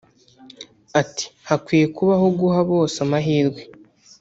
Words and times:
Ati 1.01 1.25
"Hakwiye 1.49 1.85
kubaho 1.95 2.27
guha 2.39 2.59
bose 2.71 2.97
amahirwe 3.05 3.61